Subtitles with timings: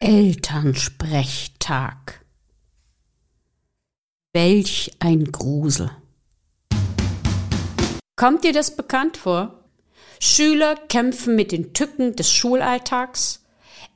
[0.00, 2.24] Elternsprechtag.
[4.32, 5.90] Welch ein Grusel.
[8.14, 9.64] Kommt dir das bekannt vor?
[10.20, 13.42] Schüler kämpfen mit den Tücken des Schulalltags,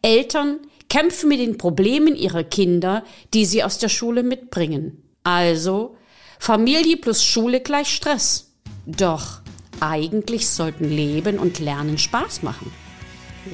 [0.02, 5.04] Eltern kämpfen mit den Problemen ihrer Kinder, die sie aus der Schule mitbringen.
[5.22, 5.96] Also
[6.40, 8.50] Familie plus Schule gleich Stress.
[8.86, 9.40] Doch
[9.78, 12.72] eigentlich sollten Leben und Lernen Spaß machen.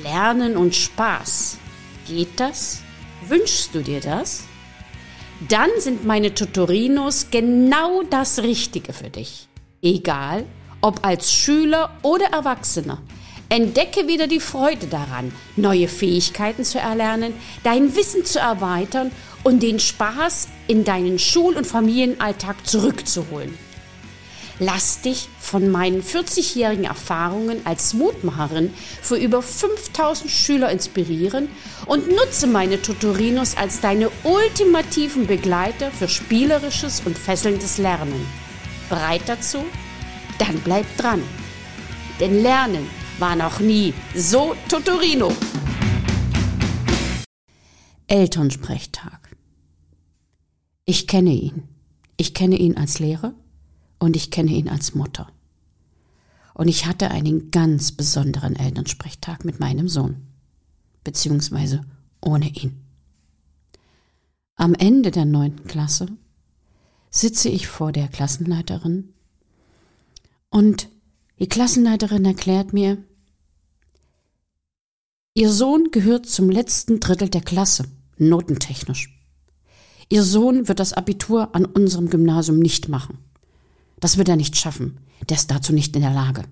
[0.02, 1.58] Lernen und Spaß
[2.08, 2.80] Geht das?
[3.26, 4.44] Wünschst du dir das?
[5.46, 9.46] Dann sind meine Tutorinos genau das Richtige für dich.
[9.82, 10.46] Egal,
[10.80, 13.02] ob als Schüler oder Erwachsener.
[13.50, 19.10] Entdecke wieder die Freude daran, neue Fähigkeiten zu erlernen, dein Wissen zu erweitern
[19.44, 23.56] und den Spaß in deinen Schul- und Familienalltag zurückzuholen.
[24.60, 31.48] Lass dich von meinen 40-jährigen Erfahrungen als Mutmacherin für über 5000 Schüler inspirieren
[31.86, 38.26] und nutze meine Tutorinos als deine ultimativen Begleiter für spielerisches und fesselndes Lernen.
[38.88, 39.64] Bereit dazu?
[40.40, 41.22] Dann bleib dran.
[42.18, 42.88] Denn Lernen
[43.20, 45.32] war noch nie so Tutorino.
[48.08, 49.36] Elternsprechtag.
[50.84, 51.68] Ich kenne ihn.
[52.16, 53.34] Ich kenne ihn als Lehrer
[53.98, 55.28] und ich kenne ihn als Mutter.
[56.54, 60.26] Und ich hatte einen ganz besonderen Elternsprechtag mit meinem Sohn,
[61.04, 61.82] beziehungsweise
[62.20, 62.84] ohne ihn.
[64.56, 66.08] Am Ende der neunten Klasse
[67.10, 69.14] sitze ich vor der Klassenleiterin
[70.50, 70.88] und
[71.38, 72.98] die Klassenleiterin erklärt mir,
[75.34, 77.84] Ihr Sohn gehört zum letzten Drittel der Klasse,
[78.16, 79.16] notentechnisch.
[80.08, 83.18] Ihr Sohn wird das Abitur an unserem Gymnasium nicht machen.
[84.00, 85.00] Das wird er nicht schaffen.
[85.28, 86.44] Der ist dazu nicht in der Lage.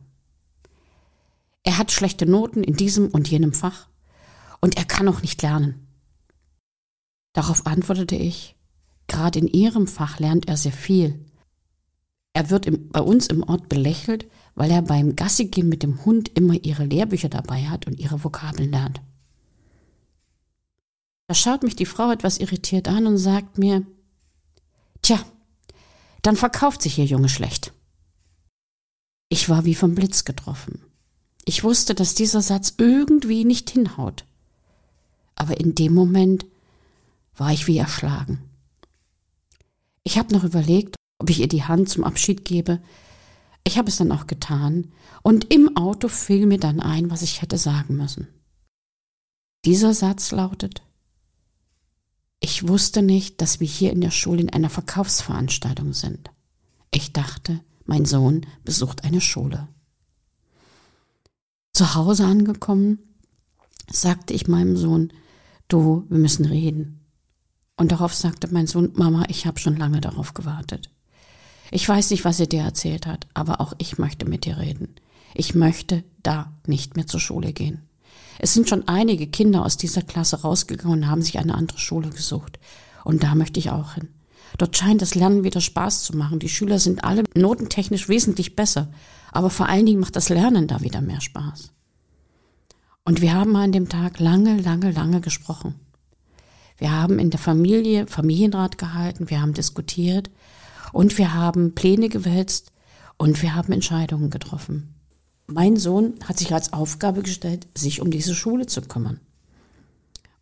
[1.63, 3.89] Er hat schlechte Noten in diesem und jenem Fach
[4.61, 5.87] und er kann auch nicht lernen.
[7.33, 8.57] Darauf antwortete ich,
[9.09, 11.25] gerade in Ihrem Fach lernt er sehr viel.
[12.33, 16.29] Er wird im, bei uns im Ort belächelt, weil er beim Gassigehen mit dem Hund
[16.37, 19.01] immer ihre Lehrbücher dabei hat und ihre Vokabeln lernt.
[21.29, 23.85] Da schaut mich die Frau etwas irritiert an und sagt mir,
[25.03, 25.19] Tja,
[26.27, 27.73] dann verkauft sich Ihr Junge schlecht.
[29.29, 30.83] Ich war wie vom Blitz getroffen.
[31.45, 34.25] Ich wusste, dass dieser Satz irgendwie nicht hinhaut.
[35.37, 36.45] Aber in dem Moment
[37.37, 38.43] war ich wie erschlagen.
[40.03, 42.81] Ich habe noch überlegt, ob ich ihr die Hand zum Abschied gebe.
[43.63, 44.93] Ich habe es dann auch getan,
[45.23, 48.29] und im Auto fiel mir dann ein, was ich hätte sagen müssen.
[49.65, 50.83] Dieser Satz lautet
[52.47, 56.31] ich wusste nicht, dass wir hier in der Schule in einer Verkaufsveranstaltung sind.
[56.93, 59.67] Ich dachte, mein Sohn besucht eine Schule.
[61.73, 63.01] Zu Hause angekommen,
[63.91, 65.13] sagte ich meinem Sohn,
[65.67, 67.05] du, wir müssen reden.
[67.77, 70.89] Und darauf sagte mein Sohn, Mama, ich habe schon lange darauf gewartet.
[71.73, 74.95] Ich weiß nicht, was er dir erzählt hat, aber auch ich möchte mit dir reden.
[75.35, 77.89] Ich möchte da nicht mehr zur Schule gehen.
[78.39, 82.11] Es sind schon einige Kinder aus dieser Klasse rausgegangen und haben sich eine andere Schule
[82.11, 82.59] gesucht.
[83.05, 84.09] Und da möchte ich auch hin.
[84.59, 86.39] Dort scheint das Lernen wieder Spaß zu machen.
[86.39, 88.89] Die Schüler sind alle notentechnisch wesentlich besser.
[89.33, 91.73] Aber vor allen Dingen macht das Lernen da wieder mehr Spaß.
[93.05, 95.75] Und wir haben an dem Tag lange, lange, lange gesprochen.
[96.79, 100.31] Wir haben in der Familie Familienrat gehalten, wir haben diskutiert
[100.93, 102.73] und wir haben Pläne gewälzt
[103.17, 104.96] und wir haben Entscheidungen getroffen.
[105.49, 109.21] Mein Sohn hat sich als Aufgabe gestellt, sich um diese Schule zu kümmern.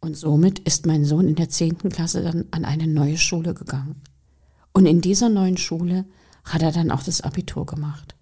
[0.01, 4.01] Und somit ist mein Sohn in der zehnten Klasse dann an eine neue Schule gegangen.
[4.73, 6.07] Und in dieser neuen Schule
[6.45, 8.15] hat er dann auch das Abitur gemacht.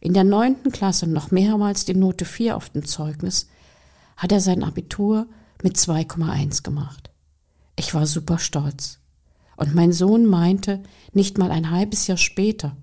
[0.00, 3.48] In der neunten Klasse noch mehrmals die Note 4 auf dem Zeugnis
[4.16, 5.26] hat er sein Abitur
[5.62, 7.10] mit 2,1 gemacht.
[7.76, 9.00] Ich war super stolz.
[9.56, 12.76] Und mein Sohn meinte nicht mal ein halbes Jahr später,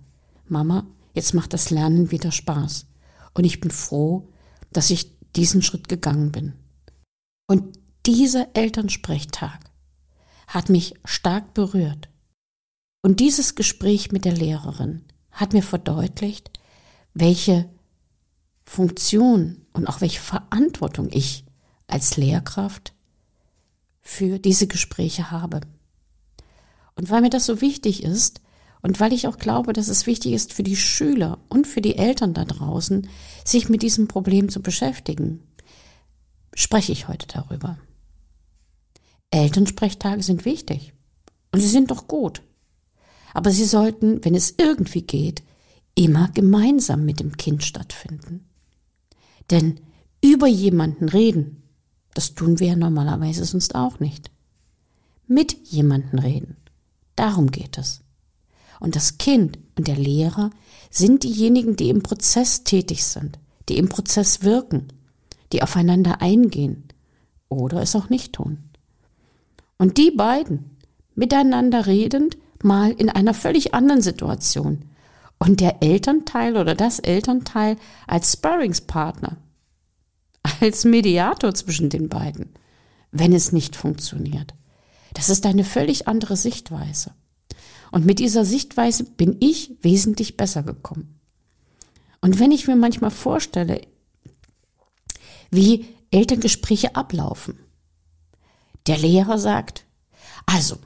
[0.48, 2.86] Mama, jetzt macht das Lernen wieder Spaß.
[3.34, 4.30] Und ich bin froh,
[4.72, 6.54] dass ich diesen Schritt gegangen bin.
[7.48, 9.60] Und dieser Elternsprechtag
[10.48, 12.10] hat mich stark berührt.
[13.02, 16.52] Und dieses Gespräch mit der Lehrerin hat mir verdeutlicht,
[17.14, 17.70] welche
[18.64, 21.44] Funktion und auch welche Verantwortung ich
[21.88, 22.94] als Lehrkraft
[24.02, 25.62] für diese Gespräche habe.
[26.96, 28.42] Und weil mir das so wichtig ist,
[28.84, 31.98] und weil ich auch glaube, dass es wichtig ist für die Schüler und für die
[31.98, 33.08] Eltern da draußen,
[33.46, 35.40] sich mit diesem Problem zu beschäftigen,
[36.54, 37.80] spreche ich heute darüber.
[39.32, 40.94] Elternsprechtage sind wichtig
[41.52, 42.44] und sie sind doch gut.
[43.34, 45.44] Aber sie sollten, wenn es irgendwie geht,
[45.96, 48.50] immer gemeinsam mit dem Kind stattfinden.
[49.50, 49.80] Denn
[50.22, 51.64] über jemanden reden
[52.14, 54.30] Das tun wir ja normalerweise sonst auch nicht.
[55.26, 56.58] Mit jemandem reden.
[57.16, 58.03] Darum geht es.
[58.80, 60.50] Und das Kind und der Lehrer
[60.90, 63.40] sind diejenigen, die im Prozess tätig sind,
[63.70, 64.88] die im Prozess wirken,
[65.52, 66.86] die aufeinander eingehen
[67.50, 68.58] oder es auch nicht tun.
[69.78, 70.78] Und die beiden
[71.16, 74.86] miteinander redend, mal in einer völlig anderen Situation.
[75.38, 77.76] Und der Elternteil oder das Elternteil
[78.08, 79.38] als Sparringspartner,
[80.62, 82.54] als Mediator zwischen den beiden,
[83.12, 84.54] wenn es nicht funktioniert.
[85.14, 87.12] Das ist eine völlig andere Sichtweise.
[87.94, 91.20] Und mit dieser Sichtweise bin ich wesentlich besser gekommen.
[92.22, 93.82] Und wenn ich mir manchmal vorstelle,
[95.52, 97.60] wie Elterngespräche ablaufen,
[98.88, 99.86] der Lehrer sagt,
[100.48, 100.78] also,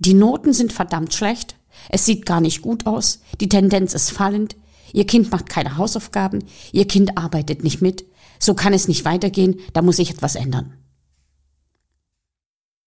[0.00, 1.54] die Noten sind verdammt schlecht,
[1.88, 4.56] es sieht gar nicht gut aus, die Tendenz ist fallend,
[4.92, 6.42] Ihr Kind macht keine Hausaufgaben,
[6.72, 8.04] Ihr Kind arbeitet nicht mit,
[8.40, 10.74] so kann es nicht weitergehen, da muss ich etwas ändern.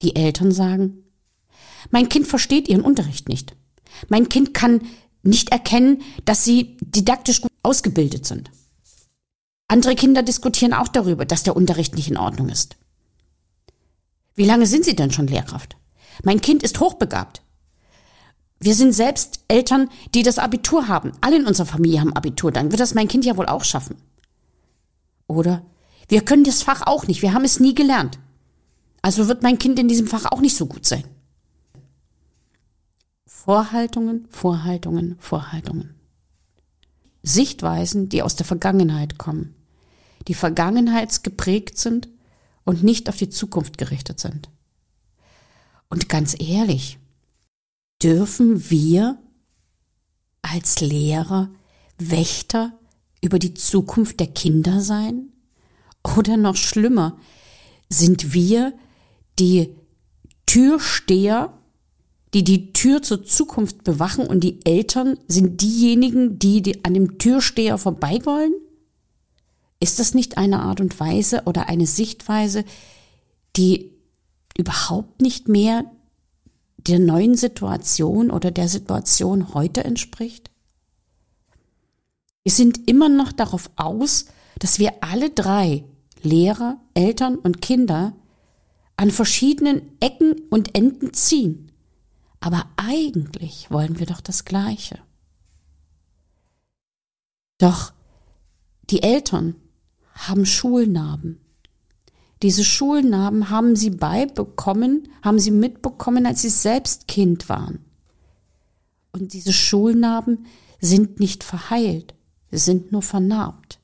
[0.01, 1.02] Die Eltern sagen,
[1.91, 3.55] mein Kind versteht ihren Unterricht nicht.
[4.09, 4.81] Mein Kind kann
[5.23, 8.51] nicht erkennen, dass sie didaktisch gut ausgebildet sind.
[9.67, 12.75] Andere Kinder diskutieren auch darüber, dass der Unterricht nicht in Ordnung ist.
[14.35, 15.77] Wie lange sind Sie denn schon Lehrkraft?
[16.23, 17.41] Mein Kind ist hochbegabt.
[18.59, 21.11] Wir sind selbst Eltern, die das Abitur haben.
[21.21, 22.51] Alle in unserer Familie haben Abitur.
[22.51, 23.97] Dann wird das mein Kind ja wohl auch schaffen.
[25.27, 25.65] Oder
[26.07, 27.21] wir können das Fach auch nicht.
[27.21, 28.19] Wir haben es nie gelernt.
[29.01, 31.03] Also wird mein Kind in diesem Fach auch nicht so gut sein.
[33.45, 35.95] Vorhaltungen, Vorhaltungen, Vorhaltungen.
[37.23, 39.53] Sichtweisen, die aus der Vergangenheit kommen,
[40.29, 42.07] die vergangenheitsgeprägt sind
[42.63, 44.49] und nicht auf die Zukunft gerichtet sind.
[45.89, 46.99] Und ganz ehrlich,
[48.01, 49.17] dürfen wir
[50.41, 51.49] als Lehrer
[51.97, 52.79] Wächter
[53.21, 55.33] über die Zukunft der Kinder sein?
[56.17, 57.17] Oder noch schlimmer,
[57.89, 58.71] sind wir
[59.37, 59.75] die
[60.45, 61.59] Türsteher,
[62.33, 67.77] die die Tür zur Zukunft bewachen und die Eltern sind diejenigen, die, an dem Türsteher
[67.77, 68.53] vorbei wollen?
[69.79, 72.63] Ist das nicht eine Art und Weise oder eine Sichtweise,
[73.55, 73.91] die
[74.57, 75.85] überhaupt nicht mehr
[76.77, 80.49] der neuen Situation oder der Situation heute entspricht?
[82.43, 84.25] Wir sind immer noch darauf aus,
[84.59, 85.83] dass wir alle drei,
[86.21, 88.13] Lehrer, Eltern und Kinder,
[88.97, 91.72] an verschiedenen Ecken und Enden ziehen.
[92.43, 94.99] Aber eigentlich wollen wir doch das Gleiche.
[97.57, 97.93] Doch
[98.89, 99.55] die Eltern
[100.13, 101.39] haben Schulnarben.
[102.41, 107.79] Diese Schulnarben haben sie beibekommen, haben sie mitbekommen, als sie selbst Kind waren.
[109.13, 110.45] Und diese Schulnarben
[110.81, 112.13] sind nicht verheilt,
[112.51, 113.79] sie sind nur vernarbt.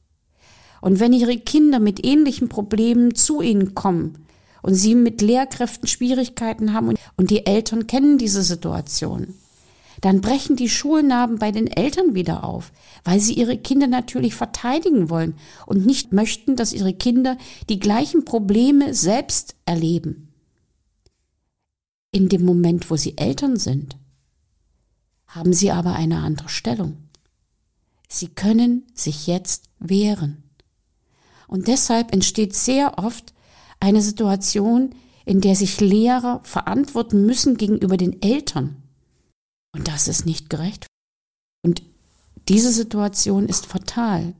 [0.81, 4.25] Und wenn ihre Kinder mit ähnlichen Problemen zu ihnen kommen
[4.61, 9.35] und sie mit Lehrkräften Schwierigkeiten haben und die Eltern kennen diese Situation,
[10.01, 12.71] dann brechen die Schulnarben bei den Eltern wieder auf,
[13.03, 15.35] weil sie ihre Kinder natürlich verteidigen wollen
[15.65, 17.37] und nicht möchten, dass ihre Kinder
[17.69, 20.29] die gleichen Probleme selbst erleben.
[22.11, 23.97] In dem Moment, wo sie Eltern sind,
[25.27, 26.97] haben sie aber eine andere Stellung.
[28.07, 30.43] Sie können sich jetzt wehren.
[31.47, 33.33] Und deshalb entsteht sehr oft
[33.79, 34.95] eine Situation,
[35.25, 38.83] in der sich Lehrer verantworten müssen gegenüber den Eltern
[39.71, 40.87] und das ist nicht gerecht.
[41.61, 41.83] Und
[42.47, 44.33] diese Situation ist fatal,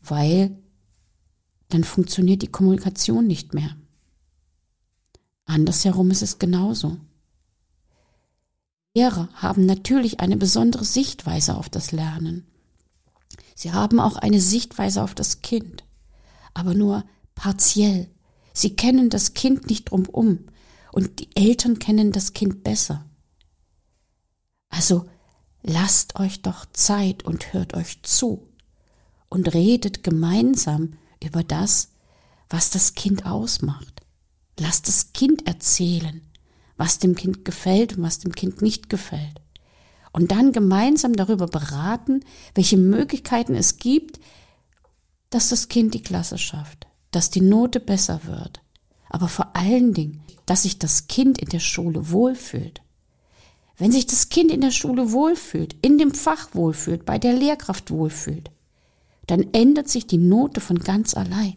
[0.00, 0.56] weil
[1.68, 3.76] dann funktioniert die Kommunikation nicht mehr.
[5.44, 6.96] Andersherum ist es genauso.
[8.94, 12.46] Lehrer haben natürlich eine besondere Sichtweise auf das Lernen.
[13.54, 15.84] Sie haben auch eine Sichtweise auf das Kind,
[16.54, 17.04] aber nur
[17.34, 18.08] partiell.
[18.54, 20.46] Sie kennen das Kind nicht drumum
[20.92, 23.04] und die Eltern kennen das Kind besser.
[24.70, 25.06] Also
[25.62, 28.48] lasst euch doch Zeit und hört euch zu
[29.28, 31.90] und redet gemeinsam über das,
[32.48, 34.02] was das Kind ausmacht.
[34.58, 36.22] Lasst das Kind erzählen,
[36.76, 39.40] was dem Kind gefällt und was dem Kind nicht gefällt.
[40.12, 42.20] Und dann gemeinsam darüber beraten,
[42.54, 44.20] welche Möglichkeiten es gibt,
[45.30, 48.60] dass das Kind die Klasse schafft, dass die Note besser wird,
[49.08, 52.82] aber vor allen Dingen, dass sich das Kind in der Schule wohlfühlt.
[53.76, 57.90] Wenn sich das Kind in der Schule wohlfühlt, in dem Fach wohlfühlt, bei der Lehrkraft
[57.90, 58.50] wohlfühlt,
[59.26, 61.56] dann ändert sich die Note von ganz allein.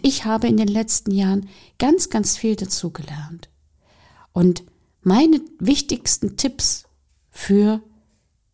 [0.00, 1.48] Ich habe in den letzten Jahren
[1.78, 3.48] ganz, ganz viel dazu gelernt.
[4.32, 4.64] Und
[5.02, 6.84] meine wichtigsten Tipps
[7.30, 7.82] für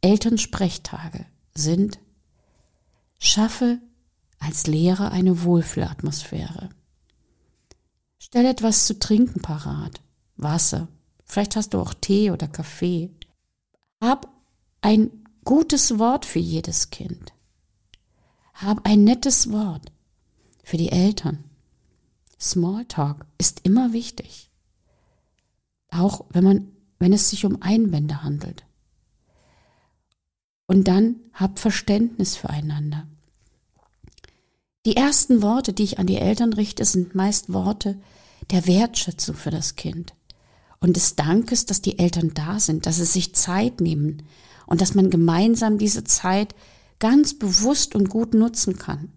[0.00, 1.98] Elternsprechtage sind,
[3.18, 3.80] schaffe
[4.38, 6.70] als Lehrer eine Wohlfühlatmosphäre.
[8.18, 10.00] Stell etwas zu trinken parat.
[10.36, 10.88] Wasser.
[11.24, 13.10] Vielleicht hast du auch Tee oder Kaffee.
[14.00, 14.28] Hab
[14.80, 15.10] ein
[15.44, 17.32] gutes Wort für jedes Kind.
[18.54, 19.92] Hab ein nettes Wort
[20.62, 21.44] für die Eltern.
[22.40, 24.50] Smalltalk ist immer wichtig.
[25.90, 28.64] Auch wenn man, wenn es sich um Einwände handelt.
[30.66, 33.06] Und dann hab Verständnis füreinander.
[34.88, 37.98] Die ersten Worte, die ich an die Eltern richte, sind meist Worte
[38.50, 40.14] der Wertschätzung für das Kind
[40.80, 44.22] und des Dankes, dass die Eltern da sind, dass sie sich Zeit nehmen
[44.64, 46.54] und dass man gemeinsam diese Zeit
[47.00, 49.12] ganz bewusst und gut nutzen kann.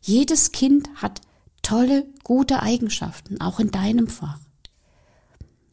[0.00, 1.20] Jedes Kind hat
[1.62, 4.40] tolle, gute Eigenschaften, auch in deinem Fach.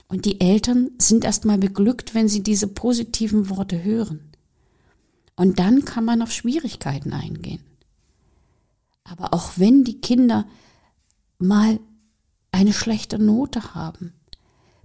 [0.09, 4.29] Und die Eltern sind erstmal beglückt, wenn sie diese positiven Worte hören.
[5.35, 7.63] Und dann kann man auf Schwierigkeiten eingehen.
[9.09, 10.45] Aber auch wenn die Kinder
[11.37, 11.79] mal
[12.51, 14.13] eine schlechte Note haben,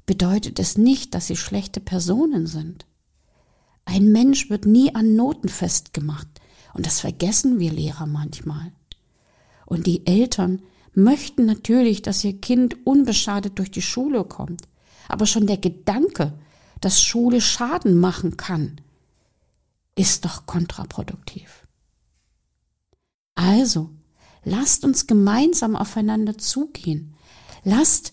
[0.07, 2.87] bedeutet es nicht, dass sie schlechte Personen sind.
[3.85, 6.28] Ein Mensch wird nie an Noten festgemacht,
[6.73, 8.73] und das vergessen wir Lehrer manchmal.
[9.66, 10.61] Und die Eltern
[10.93, 14.62] möchten natürlich, dass ihr Kind unbeschadet durch die Schule kommt,
[15.09, 16.38] aber schon der Gedanke,
[16.81, 18.81] dass Schule Schaden machen kann,
[19.97, 21.66] ist doch kontraproduktiv.
[23.35, 23.90] Also,
[24.44, 27.14] lasst uns gemeinsam aufeinander zugehen.
[27.64, 28.12] Lasst